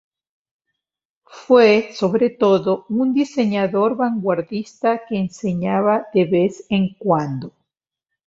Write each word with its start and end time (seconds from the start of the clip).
Fue, 1.45 1.91
sobre 1.93 2.31
todo, 2.31 2.87
un 2.89 3.13
diseñador 3.13 3.95
vanguardista 3.95 5.01
que 5.07 5.15
enseñaba 5.19 6.07
de 6.11 6.25
vez 6.25 6.65
en 6.69 6.95
cuando. 6.95 7.53